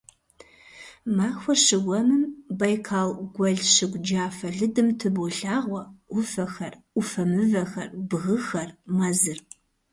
Махуэр 1.15 1.59
щыуэмым 1.65 2.23
Байкал 2.59 3.09
гуэл 3.35 3.59
щыгу 3.73 3.99
джафэ 4.03 4.49
лыдым 4.57 4.87
тыболъагъуэ 4.99 5.81
Ӏуфэхэр, 6.11 6.73
Ӏуфэ 6.95 7.23
мывэхэр, 7.31 7.87
бгыхэр, 8.09 8.69
мэзыр. 8.97 9.37